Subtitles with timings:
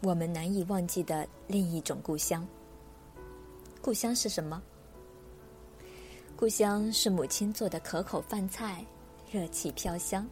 [0.00, 2.46] 我们难以忘记的另一种故乡。
[3.82, 4.62] 故乡是什么？
[6.36, 8.84] 故乡是母亲做的可口饭菜，
[9.30, 10.24] 热气飘香。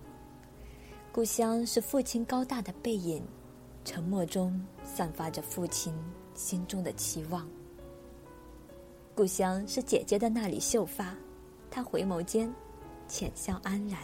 [1.10, 3.20] 故乡是父亲高大的背影，
[3.84, 5.92] 沉默中散发着父亲
[6.34, 7.48] 心中的期望。
[9.16, 11.16] 故乡是姐姐的那缕秀发，
[11.70, 12.52] 她回眸间
[13.08, 13.98] 浅笑安然。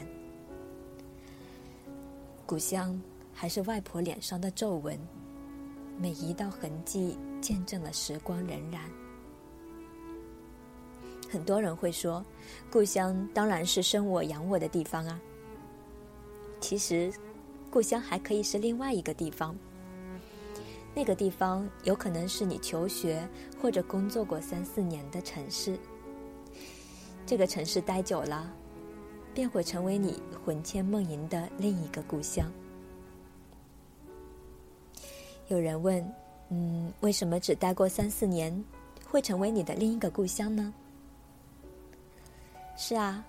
[2.47, 3.01] 故乡
[3.33, 4.99] 还是外婆脸上的皱纹，
[6.03, 8.79] 每一道痕迹见证了时光荏苒。
[11.31, 12.25] 很多人会说，
[12.73, 15.21] 故乡当然是生我养我的地方啊。
[16.59, 17.13] 其实，
[17.71, 19.57] 故乡还可以是另外一个地方。
[20.93, 23.25] 那个地方有可能是你求学
[23.61, 25.79] 或者工作过三四年的城市。
[27.25, 28.53] 这个城市待久了，
[29.33, 32.53] 便会成为你魂牵梦萦的另一个故乡。
[35.53, 36.03] 有人问
[36.49, 38.65] ：“嗯，为什么只待过三四年，
[39.05, 40.73] 会成为你的另一个故乡呢？”
[42.77, 43.23] 是啊，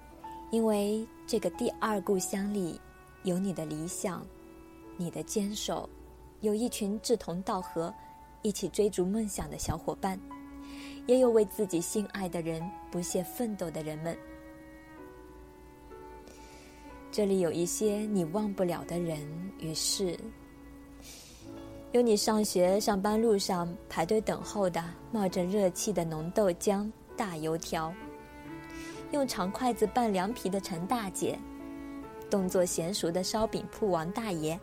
[0.49, 2.79] 因为这个第二故乡里。
[3.23, 4.21] 有你的理想，
[4.97, 5.87] 你的坚守，
[6.41, 7.93] 有一群志同道合、
[8.41, 10.19] 一起追逐梦想的小伙伴，
[11.07, 14.17] 也有为自己心爱的人不懈奋斗的人们。
[17.13, 19.25] 这里有一些你忘不了的人
[19.57, 20.19] 与事，
[21.93, 27.93] 有你上学、上班路上排队等候的冒着热气的浓豆浆、大油条，
[29.11, 31.37] 用长筷子拌凉皮的陈大姐。
[32.31, 34.59] 动作娴熟的烧饼铺王大爷，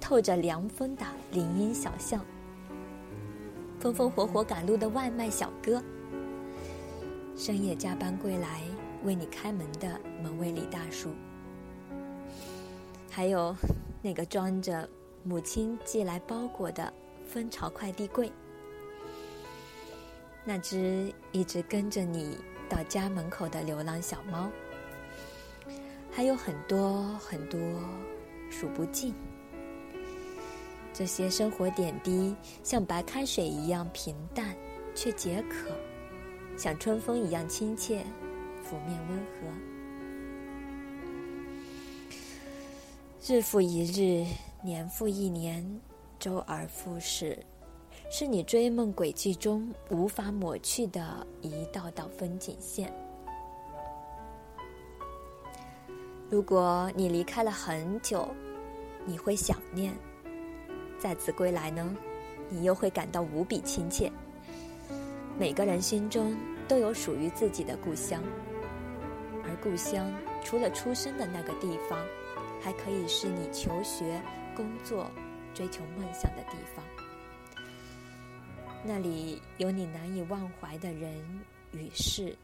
[0.00, 2.18] 透着凉风的林荫小巷，
[3.78, 5.84] 风风火火赶路的外卖小哥，
[7.36, 8.62] 深夜加班归来
[9.04, 11.10] 为你开门的门卫李大叔，
[13.10, 13.54] 还有
[14.00, 14.88] 那个装着
[15.26, 16.92] 母亲寄来包裹的
[17.26, 18.30] 蜂巢快递柜，
[20.44, 22.36] 那只一直跟着你
[22.68, 24.50] 到家门口的流浪小猫。
[26.10, 27.58] 还有很多很多，
[28.50, 29.14] 数不尽。
[30.92, 34.54] 这些生活点滴，像白开水一样平淡
[34.94, 35.70] 却解渴，
[36.56, 38.04] 像春风一样亲切，
[38.62, 39.48] 拂面温和。
[43.26, 44.26] 日复一日，
[44.64, 45.62] 年复一年，
[46.18, 47.38] 周而复始，
[48.10, 52.90] 是你追梦轨迹中无法抹去的一道道风景线。
[56.30, 58.26] 如果你离开了很久，
[59.04, 59.92] 你会想念；
[60.98, 61.94] 再次归来呢，
[62.48, 64.10] 你又会感到无比亲切。
[65.38, 66.34] 每个人心中
[66.66, 68.22] 都有属于自己的故乡，
[69.44, 70.10] 而故乡
[70.42, 72.02] 除了出生的那个地方，
[72.62, 74.18] 还可以是你求学、
[74.54, 75.10] 工作、
[75.52, 76.84] 追求梦想的地方。
[78.84, 81.40] 那里有你难以忘怀的人
[81.72, 82.36] 与事。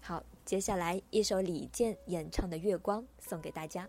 [0.00, 3.88] 好，接下来一首李健演唱的《月光》送给大家。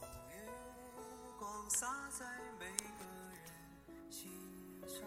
[0.00, 0.36] 月
[1.38, 2.26] 光洒在
[2.58, 4.28] 每个人心
[4.88, 5.06] 上，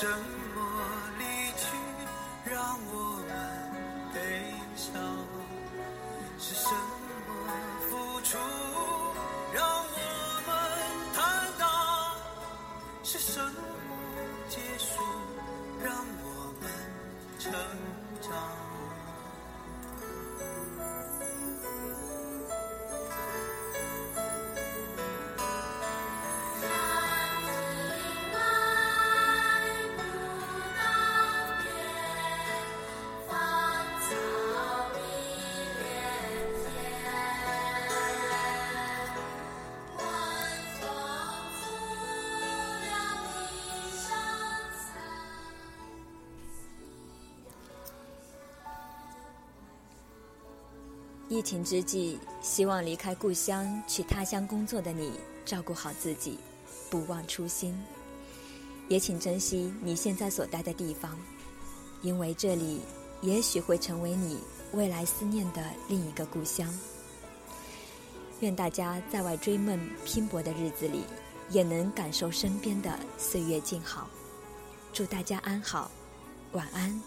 [0.00, 0.06] 是
[51.30, 55.12] 疫情之际，希望离开故乡去他乡工作的你，
[55.44, 56.36] 照顾好自己，
[56.90, 57.80] 不忘初心。
[58.88, 61.16] 也请珍惜你现在所待的地方，
[62.02, 62.80] 因为这里
[63.22, 64.40] 也许会成为你
[64.72, 66.68] 未来思念的另一个故乡。
[68.40, 71.04] 愿大家在外追梦拼搏的日子里，
[71.50, 74.10] 也能感受身边的岁月静好。
[74.92, 75.88] 祝大家安好，
[76.50, 77.00] 晚安。